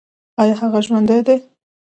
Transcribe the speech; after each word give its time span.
ایا 0.41 0.55
هغه 0.61 0.79
ژوندی 0.85 1.19
دی؟ 1.27 1.37